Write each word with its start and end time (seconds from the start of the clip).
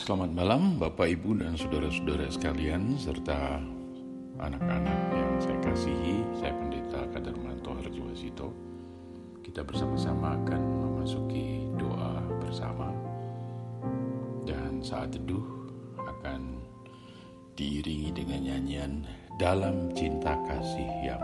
Selamat 0.00 0.32
malam 0.32 0.80
Bapak 0.80 1.12
Ibu 1.12 1.44
dan 1.44 1.60
saudara-saudara 1.60 2.32
sekalian 2.32 2.96
serta 2.96 3.60
anak-anak 4.40 4.98
yang 5.12 5.32
saya 5.36 5.60
kasihi. 5.60 6.24
Saya 6.40 6.56
Pendeta 6.56 7.04
Kadarmanto 7.12 7.76
Harjowasito. 7.76 8.48
Kita 9.44 9.60
bersama-sama 9.60 10.40
akan 10.40 10.62
memasuki 10.88 11.68
doa 11.76 12.16
bersama 12.40 12.88
dan 14.48 14.80
saat 14.80 15.12
teduh 15.12 15.44
akan 16.00 16.64
diiringi 17.60 18.08
dengan 18.16 18.40
nyanyian 18.40 19.04
dalam 19.36 19.92
cinta 19.92 20.32
kasih 20.48 20.88
yang 21.04 21.20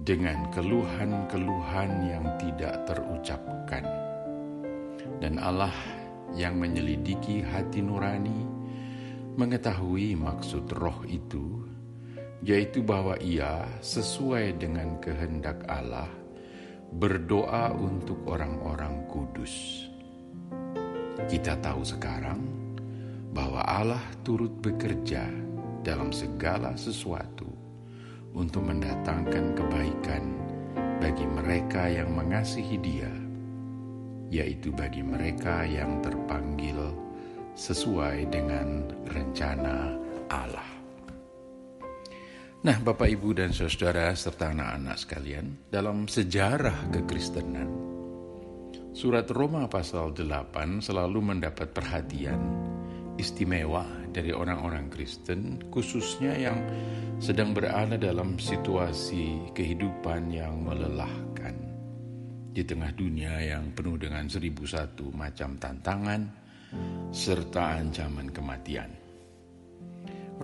dengan 0.00 0.48
keluhan-keluhan 0.50 1.90
yang 2.08 2.24
tidak 2.40 2.88
terucapkan. 2.88 3.84
Dan 5.20 5.36
Allah 5.38 5.76
yang 6.32 6.56
menyelidiki 6.56 7.44
hati 7.44 7.84
nurani 7.84 8.48
mengetahui 9.36 10.16
maksud 10.16 10.66
roh 10.72 11.04
itu, 11.04 11.68
yaitu 12.40 12.80
bahwa 12.80 13.20
ia 13.20 13.68
sesuai 13.84 14.56
dengan 14.56 14.98
kehendak 14.98 15.62
Allah 15.68 16.23
berdoa 16.92 17.72
untuk 17.72 18.20
orang-orang 18.28 19.08
kudus. 19.08 19.86
Kita 21.24 21.56
tahu 21.62 21.80
sekarang 21.80 22.40
bahwa 23.32 23.64
Allah 23.64 24.04
turut 24.22 24.52
bekerja 24.60 25.24
dalam 25.80 26.12
segala 26.12 26.76
sesuatu 26.76 27.48
untuk 28.34 28.66
mendatangkan 28.66 29.54
kebaikan 29.56 30.24
bagi 31.00 31.24
mereka 31.24 31.88
yang 31.88 32.12
mengasihi 32.12 32.76
Dia, 32.78 33.12
yaitu 34.28 34.74
bagi 34.74 35.00
mereka 35.00 35.62
yang 35.64 36.02
terpanggil 36.02 36.92
sesuai 37.54 38.26
dengan 38.30 38.90
rencana 39.06 39.94
Allah. 40.28 40.83
Nah, 42.64 42.80
Bapak, 42.80 43.12
Ibu, 43.12 43.36
dan 43.36 43.52
saudara, 43.52 44.16
serta 44.16 44.56
anak-anak 44.56 44.96
sekalian, 44.96 45.68
dalam 45.68 46.08
sejarah 46.08 46.88
kekristenan, 46.88 47.68
surat 48.96 49.28
Roma 49.28 49.68
pasal 49.68 50.16
8 50.16 50.80
selalu 50.80 51.20
mendapat 51.20 51.76
perhatian 51.76 52.40
istimewa 53.20 53.84
dari 54.08 54.32
orang-orang 54.32 54.88
Kristen, 54.88 55.60
khususnya 55.68 56.40
yang 56.40 56.56
sedang 57.20 57.52
berada 57.52 58.00
dalam 58.00 58.40
situasi 58.40 59.52
kehidupan 59.52 60.32
yang 60.32 60.64
melelahkan. 60.64 61.52
Di 62.48 62.64
tengah 62.64 62.96
dunia 62.96 63.44
yang 63.44 63.76
penuh 63.76 64.00
dengan 64.00 64.24
seribu 64.24 64.64
satu 64.64 65.12
macam 65.12 65.60
tantangan, 65.60 66.32
serta 67.12 67.76
ancaman 67.76 68.32
kematian. 68.32 69.03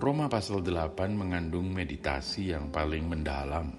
Roma 0.01 0.25
pasal 0.25 0.65
8 0.65 1.13
mengandung 1.13 1.69
meditasi 1.69 2.49
yang 2.49 2.73
paling 2.73 3.05
mendalam 3.05 3.69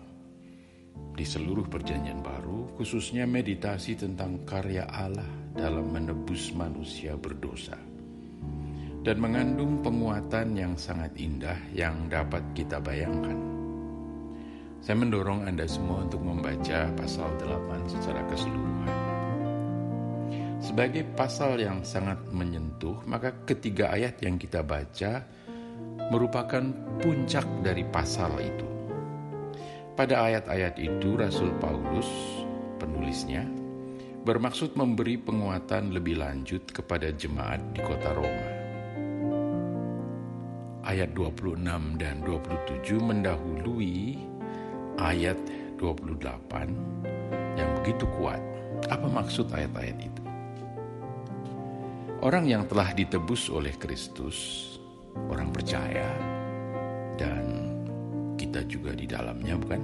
di 1.18 1.26
seluruh 1.26 1.66
perjanjian 1.66 2.22
baru, 2.22 2.78
khususnya 2.78 3.26
meditasi 3.26 3.98
tentang 3.98 4.46
karya 4.46 4.86
Allah 4.86 5.26
dalam 5.50 5.90
menebus 5.90 6.54
manusia 6.54 7.18
berdosa. 7.18 7.74
Dan 9.02 9.18
mengandung 9.18 9.82
penguatan 9.82 10.54
yang 10.54 10.78
sangat 10.78 11.10
indah 11.18 11.58
yang 11.74 12.06
dapat 12.06 12.54
kita 12.54 12.78
bayangkan. 12.78 13.42
Saya 14.78 15.02
mendorong 15.02 15.50
Anda 15.50 15.66
semua 15.66 16.06
untuk 16.06 16.22
membaca 16.22 16.86
pasal 17.02 17.34
8 17.34 17.98
secara 17.98 18.22
keseluruhan. 18.30 18.94
Sebagai 20.62 21.02
pasal 21.18 21.58
yang 21.58 21.82
sangat 21.82 22.30
menyentuh, 22.30 23.02
maka 23.10 23.42
ketiga 23.42 23.90
ayat 23.90 24.22
yang 24.22 24.38
kita 24.38 24.62
baca 24.62 25.41
merupakan 26.08 26.64
puncak 26.98 27.46
dari 27.62 27.84
pasal 27.86 28.34
itu. 28.40 28.66
Pada 29.92 30.24
ayat-ayat 30.24 30.80
itu, 30.80 31.20
Rasul 31.20 31.52
Paulus, 31.60 32.08
penulisnya, 32.80 33.44
bermaksud 34.24 34.72
memberi 34.78 35.20
penguatan 35.20 35.92
lebih 35.92 36.16
lanjut 36.22 36.64
kepada 36.72 37.12
jemaat 37.12 37.60
di 37.76 37.84
kota 37.84 38.10
Roma. 38.16 38.50
Ayat 40.82 41.14
26 41.14 41.62
dan 42.00 42.24
27 42.24 42.98
mendahului 42.98 44.18
ayat 44.98 45.38
28 45.78 47.58
yang 47.58 47.70
begitu 47.82 48.06
kuat. 48.18 48.40
Apa 48.90 49.06
maksud 49.06 49.52
ayat-ayat 49.52 49.98
itu? 49.98 50.22
Orang 52.22 52.46
yang 52.46 52.66
telah 52.70 52.94
ditebus 52.94 53.50
oleh 53.50 53.74
Kristus 53.74 54.71
orang 55.16 55.52
percaya 55.52 56.08
dan 57.16 57.44
kita 58.36 58.64
juga 58.66 58.96
di 58.96 59.06
dalamnya 59.06 59.54
bukan? 59.58 59.82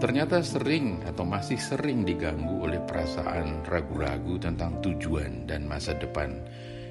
Ternyata 0.00 0.40
sering 0.40 1.04
atau 1.04 1.28
masih 1.28 1.60
sering 1.60 2.08
diganggu 2.08 2.64
oleh 2.64 2.80
perasaan 2.80 3.60
ragu-ragu 3.68 4.40
tentang 4.40 4.80
tujuan 4.80 5.44
dan 5.44 5.68
masa 5.68 5.92
depan 5.92 6.40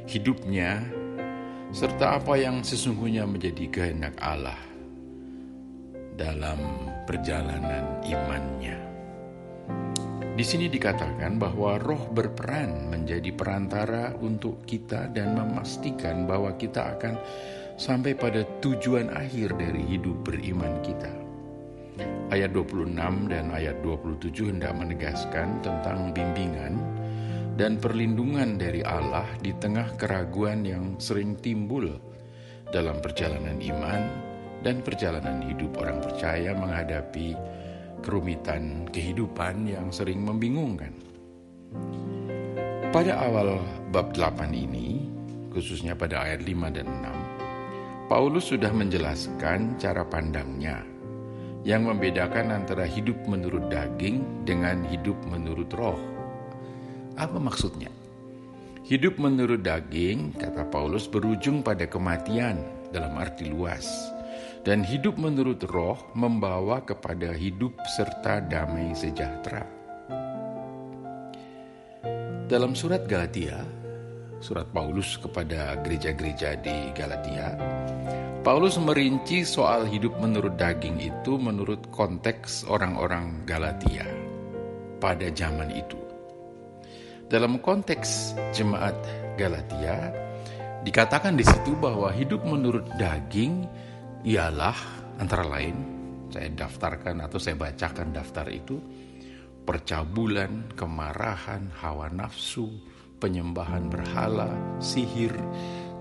hidupnya 0.05 0.85
serta 1.73 2.21
apa 2.21 2.37
yang 2.37 2.61
sesungguhnya 2.61 3.25
menjadi 3.25 3.65
kehendak 3.69 4.13
Allah 4.21 4.57
dalam 6.17 6.57
perjalanan 7.09 8.01
imannya. 8.05 8.88
Di 10.39 10.47
sini 10.47 10.71
dikatakan 10.71 11.35
bahwa 11.35 11.75
roh 11.75 12.07
berperan 12.15 12.87
menjadi 12.87 13.27
perantara 13.35 14.15
untuk 14.23 14.63
kita 14.63 15.11
dan 15.11 15.35
memastikan 15.35 16.23
bahwa 16.23 16.55
kita 16.55 16.95
akan 16.95 17.19
sampai 17.75 18.15
pada 18.15 18.47
tujuan 18.63 19.11
akhir 19.11 19.59
dari 19.59 19.83
hidup 19.83 20.23
beriman 20.23 20.79
kita. 20.79 21.11
Ayat 22.31 22.55
26 22.55 22.87
dan 23.27 23.51
ayat 23.51 23.83
27 23.83 24.55
hendak 24.55 24.71
menegaskan 24.79 25.59
tentang 25.59 26.15
bimbingan 26.15 26.79
dan 27.59 27.75
perlindungan 27.75 28.55
dari 28.55 28.79
Allah 28.87 29.27
di 29.43 29.51
tengah 29.59 29.91
keraguan 29.99 30.63
yang 30.63 30.95
sering 31.03 31.35
timbul 31.43 31.99
dalam 32.71 33.03
perjalanan 33.03 33.59
iman 33.59 34.01
dan 34.63 34.79
perjalanan 34.87 35.43
hidup 35.51 35.83
orang 35.83 35.99
percaya 35.99 36.55
menghadapi 36.55 37.58
kerumitan 38.01 38.87
kehidupan 38.89 39.67
yang 39.69 39.91
sering 39.93 40.23
membingungkan. 40.23 40.91
Pada 42.89 43.21
awal 43.21 43.61
bab 43.93 44.17
8 44.17 44.49
ini, 44.49 45.05
khususnya 45.53 45.93
pada 45.93 46.25
ayat 46.25 46.41
5 46.41 46.73
dan 46.73 46.87
6, 46.89 48.09
Paulus 48.09 48.49
sudah 48.49 48.73
menjelaskan 48.73 49.77
cara 49.77 50.01
pandangnya 50.01 50.81
yang 51.61 51.85
membedakan 51.85 52.49
antara 52.55 52.89
hidup 52.89 53.19
menurut 53.29 53.69
daging 53.69 54.45
dengan 54.47 54.81
hidup 54.89 55.15
menurut 55.29 55.69
roh. 55.77 55.99
Apa 57.13 57.37
maksudnya? 57.37 57.93
Hidup 58.89 59.21
menurut 59.21 59.61
daging, 59.61 60.33
kata 60.33 60.65
Paulus, 60.73 61.05
berujung 61.05 61.61
pada 61.61 61.85
kematian 61.85 62.57
dalam 62.89 63.13
arti 63.21 63.45
luas. 63.45 63.85
Dan 64.59 64.83
hidup 64.83 65.15
menurut 65.15 65.63
roh 65.71 65.95
membawa 66.11 66.83
kepada 66.83 67.31
hidup 67.31 67.79
serta 67.95 68.43
damai 68.43 68.91
sejahtera. 68.91 69.63
Dalam 72.49 72.75
surat 72.75 73.07
Galatia, 73.07 73.61
surat 74.43 74.67
Paulus 74.73 75.15
kepada 75.15 75.79
gereja-gereja 75.79 76.59
di 76.59 76.91
Galatia, 76.91 77.55
Paulus 78.43 78.75
merinci 78.81 79.47
soal 79.47 79.87
hidup 79.87 80.17
menurut 80.19 80.57
daging 80.57 80.97
itu 80.97 81.37
menurut 81.37 81.87
konteks 81.93 82.67
orang-orang 82.67 83.45
Galatia 83.45 84.07
pada 84.99 85.31
zaman 85.31 85.71
itu. 85.71 85.99
Dalam 87.29 87.61
konteks 87.61 88.33
jemaat 88.51 88.97
Galatia, 89.37 90.09
dikatakan 90.81 91.37
di 91.37 91.45
situ 91.45 91.77
bahwa 91.77 92.09
hidup 92.09 92.41
menurut 92.41 92.83
daging 92.97 93.69
ialah 94.23 94.75
antara 95.19 95.47
lain 95.47 95.99
saya 96.29 96.51
daftarkan 96.53 97.25
atau 97.25 97.41
saya 97.41 97.57
bacakan 97.57 98.13
daftar 98.13 98.47
itu 98.53 98.77
percabulan, 99.65 100.73
kemarahan, 100.73 101.69
hawa 101.77 102.09
nafsu, 102.09 102.69
penyembahan 103.21 103.89
berhala, 103.89 104.49
sihir, 104.81 105.33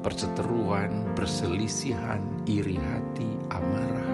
perseteruan, 0.00 1.12
perselisihan, 1.12 2.20
iri 2.49 2.81
hati, 2.81 3.29
amarah, 3.53 4.09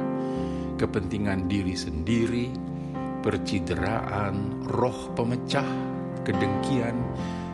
kepentingan 0.78 1.46
diri 1.46 1.74
sendiri, 1.78 2.50
percideraan, 3.22 4.66
roh 4.66 5.14
pemecah, 5.14 5.70
kedengkian, 6.26 6.98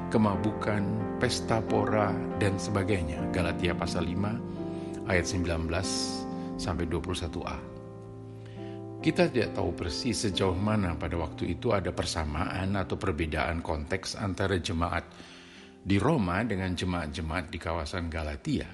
kemabukan, 0.08 0.84
pesta 1.20 1.60
pora, 1.60 2.16
dan 2.40 2.56
sebagainya. 2.56 3.28
Galatia 3.28 3.76
pasal 3.76 4.08
5 4.08 5.04
ayat 5.04 5.26
19 5.28 6.29
sampai 6.60 6.84
21a. 6.84 7.80
Kita 9.00 9.32
tidak 9.32 9.56
tahu 9.56 9.72
persis 9.72 10.28
sejauh 10.28 10.52
mana 10.52 10.92
pada 10.92 11.16
waktu 11.16 11.56
itu 11.56 11.72
ada 11.72 11.88
persamaan 11.88 12.76
atau 12.76 13.00
perbedaan 13.00 13.64
konteks 13.64 14.20
antara 14.20 14.60
jemaat 14.60 15.08
di 15.80 15.96
Roma 15.96 16.44
dengan 16.44 16.76
jemaat-jemaat 16.76 17.48
di 17.48 17.56
kawasan 17.56 18.12
Galatia. 18.12 18.68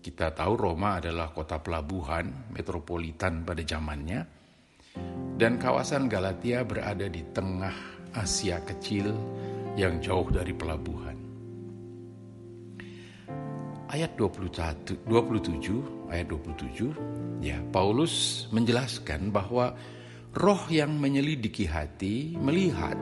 Kita 0.00 0.32
tahu 0.32 0.56
Roma 0.56 0.96
adalah 0.96 1.36
kota 1.36 1.60
pelabuhan 1.60 2.48
metropolitan 2.48 3.44
pada 3.44 3.60
zamannya, 3.60 4.20
dan 5.36 5.60
kawasan 5.60 6.08
Galatia 6.08 6.64
berada 6.64 7.04
di 7.04 7.20
tengah 7.36 7.76
Asia 8.16 8.64
kecil 8.64 9.12
yang 9.76 10.00
jauh 10.00 10.32
dari 10.32 10.56
pelabuhan. 10.56 11.17
Ayat 13.88 14.20
21, 14.20 15.08
27, 15.08 16.12
ayat 16.12 16.28
27, 16.28 17.40
ya 17.40 17.56
Paulus 17.72 18.44
menjelaskan 18.52 19.32
bahwa 19.32 19.72
roh 20.36 20.60
yang 20.68 20.92
menyelidiki 21.00 21.64
hati 21.64 22.36
melihat 22.36 23.00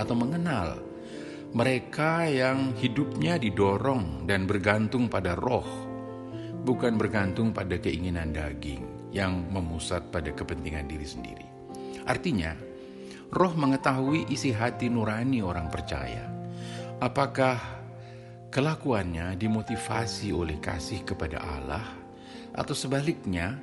atau 0.00 0.16
mengenal 0.16 0.80
mereka 1.52 2.24
yang 2.24 2.72
hidupnya 2.80 3.36
didorong 3.36 4.24
dan 4.24 4.48
bergantung 4.48 5.12
pada 5.12 5.36
roh, 5.36 5.68
bukan 6.64 6.96
bergantung 6.96 7.52
pada 7.52 7.76
keinginan 7.76 8.32
daging 8.32 9.12
yang 9.12 9.52
memusat 9.52 10.08
pada 10.08 10.32
kepentingan 10.32 10.88
diri 10.88 11.04
sendiri. 11.04 11.46
Artinya, 12.08 12.56
roh 13.36 13.52
mengetahui 13.52 14.32
isi 14.32 14.48
hati 14.48 14.88
nurani 14.88 15.44
orang 15.44 15.68
percaya. 15.68 16.24
Apakah 17.04 17.81
kelakuannya 18.52 19.32
dimotivasi 19.40 20.28
oleh 20.28 20.60
kasih 20.60 21.08
kepada 21.08 21.40
Allah, 21.40 21.88
atau 22.52 22.76
sebaliknya, 22.76 23.56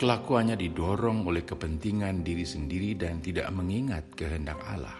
kelakuannya 0.00 0.56
didorong 0.56 1.28
oleh 1.28 1.44
kepentingan 1.44 2.24
diri 2.24 2.48
sendiri 2.48 2.96
dan 2.96 3.20
tidak 3.20 3.52
mengingat 3.52 4.08
kehendak 4.16 4.56
Allah. 4.64 4.96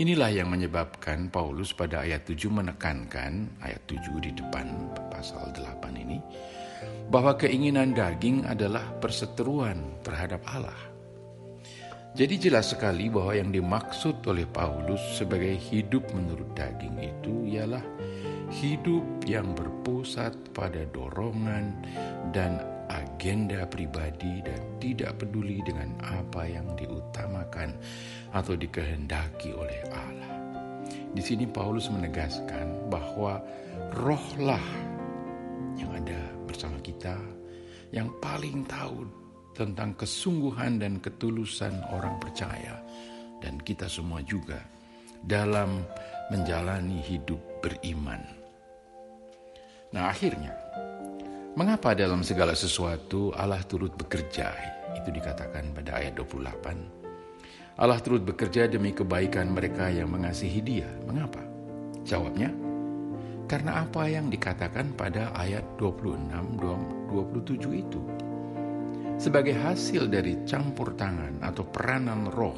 Inilah 0.00 0.32
yang 0.32 0.48
menyebabkan 0.48 1.28
Paulus 1.28 1.76
pada 1.76 2.00
ayat 2.00 2.24
7 2.24 2.48
menekankan, 2.48 3.60
ayat 3.60 3.84
7 3.84 4.24
di 4.24 4.32
depan 4.32 4.88
pasal 5.12 5.52
8 5.52 6.00
ini, 6.00 6.16
bahwa 7.12 7.36
keinginan 7.36 7.92
daging 7.92 8.48
adalah 8.48 8.88
perseteruan 9.04 10.00
terhadap 10.00 10.40
Allah. 10.48 10.80
Jadi 12.16 12.50
jelas 12.50 12.72
sekali 12.72 13.12
bahwa 13.12 13.36
yang 13.36 13.52
dimaksud 13.52 14.24
oleh 14.26 14.48
Paulus 14.48 14.98
sebagai 15.14 15.54
hidup 15.54 16.08
menurut 16.16 16.56
daging 16.56 16.96
itu 16.98 17.46
ialah 17.46 17.84
hidup 18.50 19.06
yang 19.30 19.54
berpusat 19.54 20.34
pada 20.50 20.82
dorongan 20.90 21.70
dan 22.34 22.58
agenda 22.90 23.62
pribadi 23.70 24.42
dan 24.42 24.58
tidak 24.82 25.22
peduli 25.22 25.62
dengan 25.62 25.94
apa 26.02 26.50
yang 26.50 26.66
diutamakan 26.74 27.70
atau 28.34 28.58
dikehendaki 28.58 29.54
oleh 29.54 29.80
Allah. 29.94 30.34
Di 31.14 31.22
sini 31.22 31.46
Paulus 31.46 31.86
menegaskan 31.90 32.90
bahwa 32.90 33.38
rohlah 33.94 34.66
yang 35.78 35.90
ada 35.94 36.18
bersama 36.46 36.78
kita 36.82 37.14
yang 37.94 38.10
paling 38.18 38.66
tahu 38.66 39.06
tentang 39.54 39.94
kesungguhan 39.94 40.78
dan 40.78 40.98
ketulusan 40.98 41.74
orang 41.90 42.18
percaya 42.18 42.82
dan 43.42 43.58
kita 43.62 43.86
semua 43.90 44.22
juga 44.22 44.62
dalam 45.26 45.82
menjalani 46.30 47.02
hidup 47.02 47.38
beriman. 47.60 48.39
Nah, 49.90 50.06
akhirnya 50.06 50.60
Mengapa 51.50 51.98
dalam 51.98 52.22
segala 52.22 52.54
sesuatu 52.54 53.34
Allah 53.34 53.58
turut 53.66 53.90
bekerja? 53.98 54.54
Itu 54.94 55.10
dikatakan 55.10 55.74
pada 55.74 55.98
ayat 55.98 56.14
28. 56.14 57.74
Allah 57.74 57.98
turut 57.98 58.22
bekerja 58.22 58.70
demi 58.70 58.94
kebaikan 58.94 59.50
mereka 59.50 59.90
yang 59.90 60.14
mengasihi 60.14 60.62
dia. 60.62 60.86
Mengapa? 61.10 61.42
Jawabnya, 62.06 62.54
karena 63.50 63.82
apa 63.82 64.06
yang 64.06 64.30
dikatakan 64.30 64.94
pada 64.94 65.34
ayat 65.34 65.66
26 65.74 67.10
27 67.10 67.82
itu. 67.82 67.98
Sebagai 69.18 69.58
hasil 69.58 70.06
dari 70.06 70.38
campur 70.46 70.94
tangan 70.94 71.42
atau 71.42 71.66
peranan 71.66 72.30
roh 72.30 72.56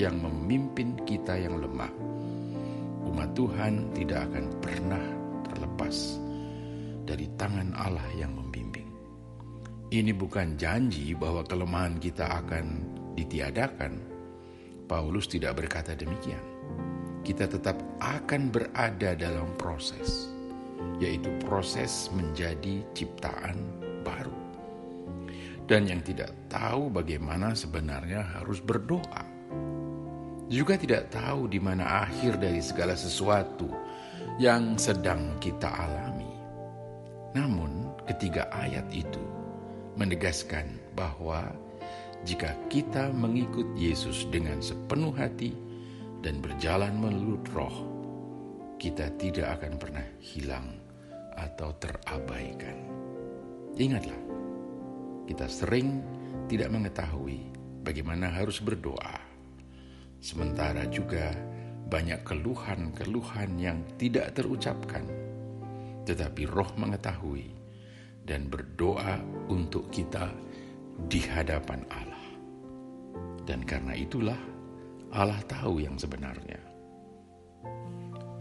yang 0.00 0.16
memimpin 0.16 0.96
kita 1.04 1.36
yang 1.36 1.60
lemah, 1.60 1.92
umat 3.04 3.36
Tuhan 3.36 3.92
tidak 3.92 4.32
akan 4.32 4.44
pernah 4.64 5.04
terlepas 5.44 6.29
dari 7.10 7.26
tangan 7.34 7.74
Allah 7.74 8.06
yang 8.14 8.30
membimbing. 8.38 8.86
Ini 9.90 10.14
bukan 10.14 10.54
janji 10.54 11.10
bahwa 11.18 11.42
kelemahan 11.42 11.98
kita 11.98 12.22
akan 12.22 12.86
ditiadakan. 13.18 13.98
Paulus 14.86 15.26
tidak 15.26 15.58
berkata 15.58 15.98
demikian. 15.98 16.38
Kita 17.26 17.50
tetap 17.50 17.82
akan 17.98 18.54
berada 18.54 19.18
dalam 19.18 19.50
proses, 19.58 20.30
yaitu 21.02 21.34
proses 21.42 22.06
menjadi 22.14 22.86
ciptaan 22.94 23.58
baru. 24.06 24.34
Dan 25.66 25.90
yang 25.90 26.02
tidak 26.06 26.30
tahu 26.46 26.86
bagaimana 26.90 27.58
sebenarnya 27.58 28.38
harus 28.38 28.62
berdoa. 28.62 29.26
Juga 30.50 30.74
tidak 30.78 31.10
tahu 31.14 31.50
di 31.50 31.58
mana 31.62 32.06
akhir 32.06 32.38
dari 32.42 32.58
segala 32.58 32.94
sesuatu 32.98 33.70
yang 34.42 34.74
sedang 34.78 35.38
kita 35.38 35.70
alami. 35.70 36.09
Namun, 37.30 37.94
ketiga 38.10 38.50
ayat 38.50 38.86
itu 38.90 39.22
menegaskan 39.94 40.78
bahwa 40.98 41.50
jika 42.26 42.52
kita 42.68 43.08
mengikut 43.14 43.66
Yesus 43.78 44.28
dengan 44.28 44.60
sepenuh 44.60 45.14
hati 45.14 45.54
dan 46.20 46.42
berjalan 46.44 46.92
menurut 46.98 47.44
Roh, 47.54 47.76
kita 48.76 49.08
tidak 49.16 49.60
akan 49.60 49.78
pernah 49.80 50.06
hilang 50.20 50.76
atau 51.38 51.72
terabaikan. 51.80 52.76
Ingatlah, 53.78 54.20
kita 55.24 55.46
sering 55.48 56.02
tidak 56.50 56.68
mengetahui 56.74 57.40
bagaimana 57.86 58.28
harus 58.28 58.60
berdoa. 58.60 59.16
Sementara 60.20 60.84
juga 60.90 61.32
banyak 61.88 62.20
keluhan-keluhan 62.26 63.56
yang 63.56 63.80
tidak 63.96 64.36
terucapkan, 64.36 65.06
tetapi 66.10 66.42
roh 66.50 66.66
mengetahui 66.74 67.54
dan 68.26 68.50
berdoa 68.50 69.22
untuk 69.46 69.94
kita 69.94 70.26
di 71.06 71.22
hadapan 71.22 71.86
Allah. 71.86 72.26
Dan 73.46 73.62
karena 73.62 73.94
itulah 73.94 74.38
Allah 75.14 75.38
tahu 75.46 75.78
yang 75.78 75.94
sebenarnya. 75.94 76.58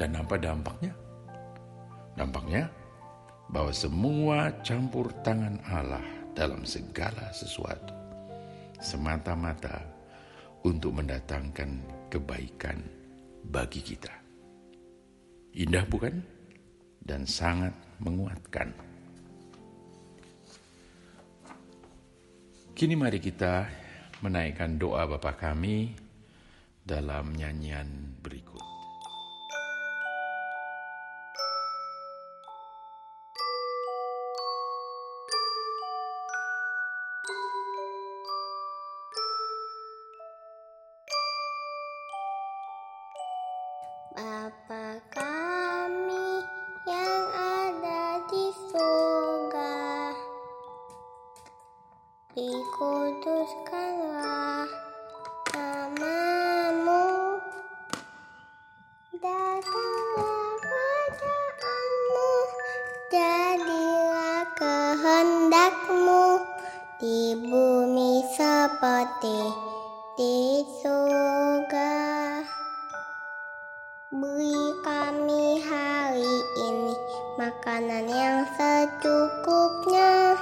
Dan 0.01 0.17
apa 0.17 0.33
dampaknya? 0.41 0.97
Dampaknya 2.17 2.65
bahwa 3.53 3.69
semua 3.69 4.49
campur 4.65 5.13
tangan 5.21 5.61
Allah 5.69 6.03
dalam 6.33 6.65
segala 6.65 7.29
sesuatu 7.29 7.93
semata-mata 8.81 9.85
untuk 10.65 10.97
mendatangkan 10.97 11.85
kebaikan 12.09 12.81
bagi 13.45 13.83
kita. 13.83 14.11
Indah 15.53 15.83
bukan? 15.85 16.38
Dan 17.03 17.25
sangat 17.25 17.73
menguatkan. 17.99 18.71
Kini 22.77 22.95
mari 22.95 23.19
kita 23.19 23.67
menaikkan 24.23 24.79
doa 24.79 25.03
Bapa 25.03 25.35
kami 25.35 25.91
dalam 26.79 27.35
nyanyian 27.35 28.15
berikut. 28.23 28.78
Jadilah 63.09 64.45
kehendakmu 64.53 66.45
di 67.01 67.33
bumi 67.41 68.21
seperti 68.37 69.39
di 70.13 70.61
surga. 70.77 71.97
Beri 74.13 74.61
kami 74.85 75.57
hari 75.57 76.37
ini 76.69 76.93
makanan 77.41 78.05
yang 78.13 78.45
secukupnya. 78.53 80.37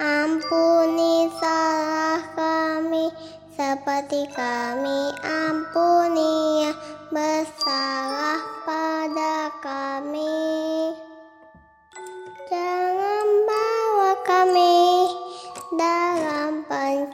Ampuni 0.00 1.30
salah 1.38 2.18
kami 2.34 3.14
seperti 3.54 4.26
kami 4.34 5.14
ampuni 5.22 6.66
yang 6.66 6.78
bersalah 7.14 8.49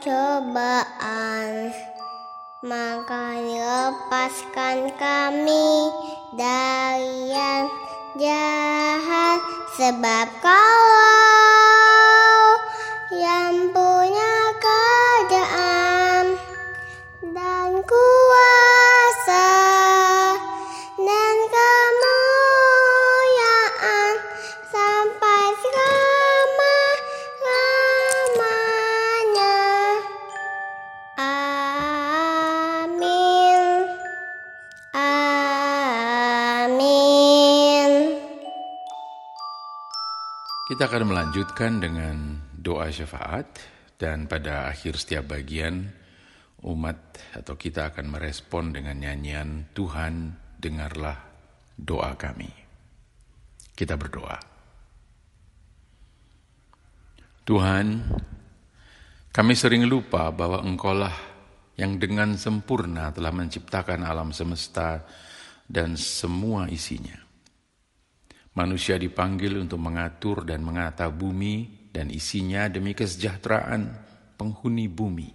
pencobaan 0.07 1.75
maka 2.63 3.43
lepaskan 3.43 4.87
kami 4.95 5.91
dari 6.31 7.27
yang 7.27 7.67
jahat 8.15 9.43
sebab 9.75 10.31
kau 10.39 10.87
yang 13.19 13.75
Kita 40.77 40.93
akan 40.93 41.09
melanjutkan 41.09 41.81
dengan 41.81 42.37
doa 42.53 42.85
syafaat 42.93 43.49
dan 43.97 44.29
pada 44.29 44.69
akhir 44.69 45.01
setiap 45.01 45.33
bagian 45.33 45.89
umat 46.69 47.17
atau 47.33 47.57
kita 47.57 47.89
akan 47.89 48.05
merespon 48.13 48.77
dengan 48.77 49.01
nyanyian 49.01 49.73
Tuhan 49.73 50.37
dengarlah 50.61 51.17
doa 51.73 52.13
kami. 52.13 52.53
Kita 53.73 53.97
berdoa. 53.97 54.37
Tuhan, 57.41 57.85
kami 59.33 59.53
sering 59.57 59.81
lupa 59.89 60.29
bahwa 60.29 60.61
Engkaulah 60.61 61.17
yang 61.73 61.97
dengan 61.97 62.37
sempurna 62.37 63.09
telah 63.09 63.33
menciptakan 63.33 64.05
alam 64.05 64.29
semesta 64.29 65.01
dan 65.65 65.97
semua 65.97 66.69
isinya. 66.69 67.26
Manusia 68.57 68.97
dipanggil 68.97 69.53
untuk 69.53 69.77
mengatur 69.77 70.41
dan 70.41 70.65
menata 70.65 71.05
bumi 71.13 71.89
dan 71.93 72.09
isinya 72.09 72.65
demi 72.65 72.97
kesejahteraan 72.97 73.85
penghuni 74.33 74.89
bumi. 74.89 75.29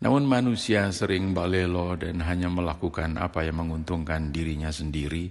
Namun 0.00 0.24
manusia 0.24 0.88
sering 0.94 1.36
balelo 1.36 1.92
dan 2.00 2.24
hanya 2.24 2.48
melakukan 2.48 3.20
apa 3.20 3.44
yang 3.44 3.60
menguntungkan 3.60 4.32
dirinya 4.32 4.72
sendiri 4.72 5.28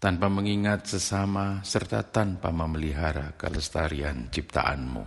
tanpa 0.00 0.32
mengingat 0.32 0.88
sesama 0.88 1.60
serta 1.60 2.08
tanpa 2.08 2.48
memelihara 2.48 3.36
kelestarian 3.36 4.32
ciptaanmu. 4.32 5.04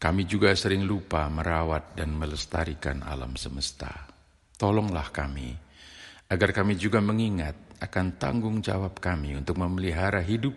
Kami 0.00 0.22
juga 0.24 0.56
sering 0.56 0.88
lupa 0.88 1.28
merawat 1.28 2.00
dan 2.00 2.16
melestarikan 2.16 3.04
alam 3.04 3.36
semesta. 3.36 4.08
Tolonglah 4.56 5.12
kami, 5.12 5.52
agar 6.32 6.50
kami 6.52 6.76
juga 6.80 7.04
mengingat 7.04 7.63
akan 7.84 8.16
tanggung 8.16 8.64
jawab 8.64 8.96
kami 8.98 9.36
untuk 9.36 9.60
memelihara 9.60 10.24
hidup 10.24 10.56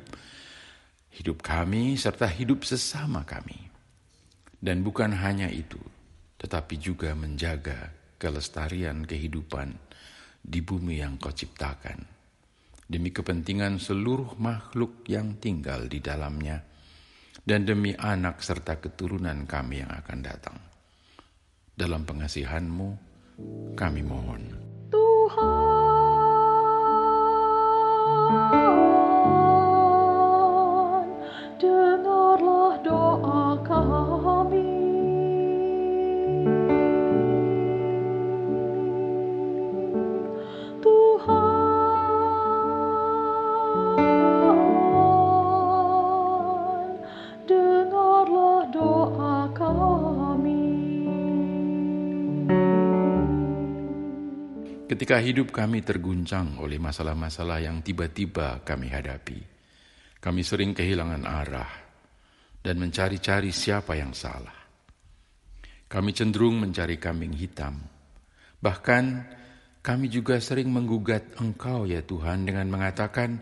hidup 1.18 1.42
kami 1.42 1.98
serta 1.98 2.30
hidup 2.30 2.62
sesama 2.62 3.26
kami. 3.26 3.58
Dan 4.58 4.82
bukan 4.86 5.14
hanya 5.14 5.50
itu, 5.50 5.82
tetapi 6.38 6.78
juga 6.78 7.14
menjaga 7.14 7.94
kelestarian 8.18 9.06
kehidupan 9.06 9.74
di 10.42 10.62
bumi 10.62 11.02
yang 11.02 11.18
kau 11.18 11.34
ciptakan. 11.34 12.06
Demi 12.88 13.12
kepentingan 13.12 13.84
seluruh 13.84 14.40
makhluk 14.40 15.06
yang 15.12 15.38
tinggal 15.38 15.86
di 15.86 16.00
dalamnya, 16.00 16.64
dan 17.44 17.68
demi 17.68 17.94
anak 17.94 18.42
serta 18.42 18.80
keturunan 18.82 19.46
kami 19.46 19.84
yang 19.84 19.92
akan 19.92 20.20
datang. 20.24 20.58
Dalam 21.78 22.08
pengasihanmu, 22.08 22.90
kami 23.78 24.02
mohon. 24.02 24.42
Tuhan, 24.90 25.87
Oh. 28.10 28.87
Ketika 54.98 55.22
hidup 55.22 55.54
kami 55.54 55.86
terguncang 55.86 56.58
oleh 56.58 56.82
masalah-masalah 56.82 57.62
yang 57.62 57.86
tiba-tiba 57.86 58.66
kami 58.66 58.90
hadapi, 58.90 59.38
kami 60.18 60.42
sering 60.42 60.74
kehilangan 60.74 61.22
arah 61.22 61.70
dan 62.66 62.82
mencari-cari 62.82 63.54
siapa 63.54 63.94
yang 63.94 64.18
salah. 64.18 64.58
Kami 65.86 66.18
cenderung 66.18 66.58
mencari 66.58 66.98
kambing 66.98 67.30
hitam. 67.38 67.78
Bahkan 68.58 69.06
kami 69.86 70.10
juga 70.10 70.42
sering 70.42 70.74
menggugat 70.74 71.38
Engkau 71.38 71.86
ya 71.86 72.02
Tuhan 72.02 72.50
dengan 72.50 72.66
mengatakan, 72.66 73.38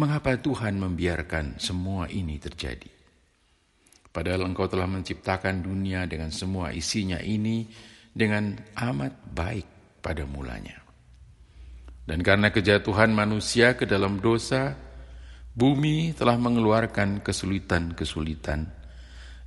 mengapa 0.00 0.40
Tuhan 0.40 0.80
membiarkan 0.80 1.60
semua 1.60 2.08
ini 2.08 2.40
terjadi? 2.40 2.88
Padahal 4.08 4.48
engkau 4.48 4.72
telah 4.72 4.88
menciptakan 4.88 5.68
dunia 5.68 6.08
dengan 6.08 6.32
semua 6.32 6.72
isinya 6.72 7.20
ini 7.20 7.68
dengan 8.08 8.56
amat 8.72 9.12
baik 9.36 10.00
pada 10.00 10.24
mulanya. 10.24 10.83
Dan 12.04 12.20
karena 12.20 12.52
kejatuhan 12.52 13.16
manusia 13.16 13.80
ke 13.80 13.88
dalam 13.88 14.20
dosa, 14.20 14.76
bumi 15.56 16.12
telah 16.12 16.36
mengeluarkan 16.36 17.24
kesulitan-kesulitan, 17.24 18.68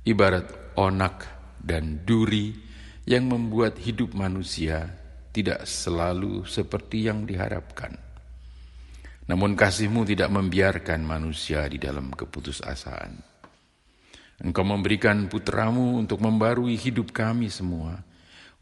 ibarat 0.02 0.74
onak 0.74 1.22
dan 1.62 2.02
duri 2.02 2.50
yang 3.06 3.30
membuat 3.30 3.78
hidup 3.78 4.10
manusia 4.18 4.90
tidak 5.30 5.70
selalu 5.70 6.42
seperti 6.50 7.06
yang 7.06 7.22
diharapkan. 7.22 7.94
Namun 9.30 9.54
kasihmu 9.54 10.02
tidak 10.02 10.34
membiarkan 10.34 11.06
manusia 11.06 11.62
di 11.70 11.78
dalam 11.78 12.10
keputusasaan. 12.10 13.38
Engkau 14.42 14.66
memberikan 14.66 15.30
putramu 15.30 15.94
untuk 15.94 16.18
membarui 16.26 16.74
hidup 16.74 17.14
kami 17.14 17.54
semua 17.54 18.02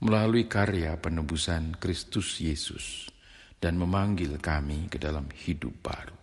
melalui 0.05 0.45
karya 0.45 0.99
penebusan 1.01 1.81
Kristus 1.81 2.41
Yesus 2.45 3.16
dan 3.59 3.81
memanggil 3.81 4.37
kami 4.39 4.89
ke 4.93 5.01
dalam 5.01 5.29
hidup 5.33 5.73
baru. 5.81 6.17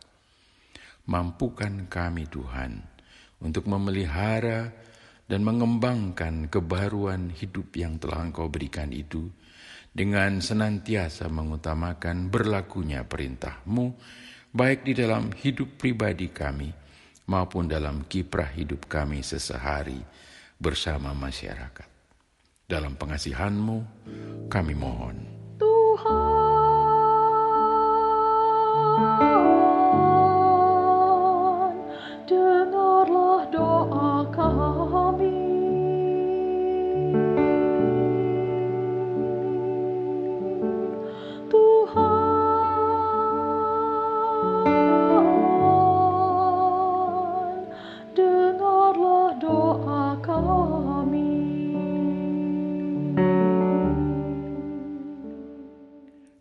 Mampukan 1.09 1.91
kami 1.91 2.29
Tuhan 2.31 2.79
untuk 3.43 3.67
memelihara 3.67 4.71
dan 5.27 5.43
mengembangkan 5.43 6.47
kebaruan 6.47 7.31
hidup 7.31 7.75
yang 7.75 7.99
telah 7.99 8.23
Engkau 8.23 8.47
berikan 8.47 8.91
itu 8.95 9.27
dengan 9.93 10.41
senantiasa 10.41 11.29
mengutamakan 11.29 12.33
berlakunya 12.33 13.05
perintahmu 13.05 13.93
baik 14.53 14.85
di 14.85 14.93
dalam 14.97 15.33
hidup 15.33 15.77
pribadi 15.77 16.33
kami 16.33 16.69
maupun 17.29 17.69
dalam 17.69 18.05
kiprah 18.05 18.51
hidup 18.53 18.89
kami 18.89 19.21
sesehari 19.21 19.99
bersama 20.57 21.11
masyarakat. 21.11 21.89
Dalam 22.63 22.95
pengasihanmu, 22.95 23.77
kami 24.47 24.73
mohon. 24.73 25.17
Tuhan, 25.59 26.32
dengarlah 32.27 33.47
doa 33.51 34.23
kami. 34.31 35.43
Tuhan, 41.51 41.99
dengarlah 48.17 49.35
doa 49.37 50.17
kami. 50.23 51.33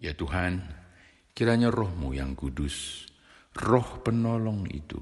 Ya 0.02 0.10
Tuhan, 0.16 0.62
kiranya 1.32 1.72
rohmu 1.72 2.12
yang 2.12 2.36
kudus, 2.36 3.08
roh 3.56 4.00
penolong 4.04 4.68
itu, 4.68 5.00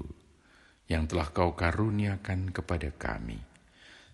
yang 0.87 1.07
telah 1.07 1.31
kau 1.31 1.55
karuniakan 1.55 2.51
kepada 2.55 2.91
kami, 2.95 3.39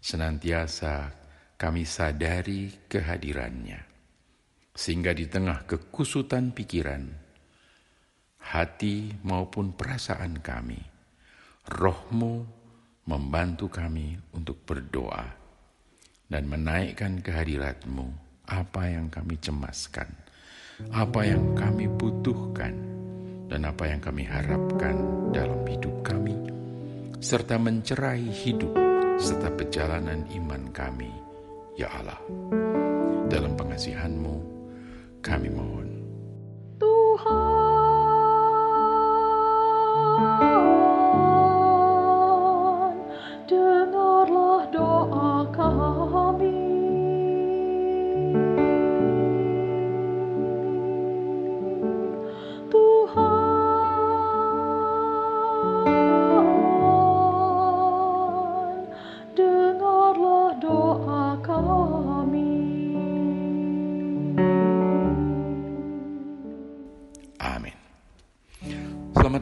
senantiasa 0.02 1.14
kami 1.58 1.86
sadari 1.86 2.90
kehadirannya, 2.90 3.82
sehingga 4.74 5.14
di 5.14 5.26
tengah 5.26 5.66
kekusutan 5.66 6.54
pikiran, 6.54 7.06
hati 8.42 9.14
maupun 9.26 9.74
perasaan 9.74 10.42
kami, 10.42 10.78
rohmu 11.70 12.46
membantu 13.08 13.72
kami 13.72 14.18
untuk 14.36 14.62
berdoa 14.68 15.26
dan 16.28 16.44
menaikkan 16.46 17.24
kehadiratmu 17.24 18.08
apa 18.48 18.84
yang 18.92 19.08
kami 19.12 19.40
cemaskan, 19.40 20.08
apa 20.94 21.25
yang 21.25 21.57
kami 21.57 21.90
butuhkan, 21.90 22.74
dan 23.50 23.66
apa 23.66 23.90
yang 23.90 23.98
kami 23.98 24.22
harapkan 24.27 24.94
dalam 25.33 25.66
hidup 25.66 26.05
kami, 26.05 26.37
serta 27.18 27.57
mencerai 27.57 28.29
hidup 28.29 28.77
serta 29.18 29.50
perjalanan 29.50 30.29
iman 30.37 30.70
kami, 30.70 31.09
ya 31.74 31.90
Allah. 31.90 32.22
Dalam 33.27 33.57
pengasihanmu, 33.57 34.35
kami 35.25 35.50
mohon. 35.50 35.90
Tuhan, 36.77 37.57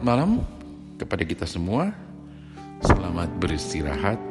malam 0.05 0.45
kepada 1.01 1.25
kita 1.25 1.49
semua. 1.49 1.89
Selamat 2.85 3.25
beristirahat. 3.41 4.21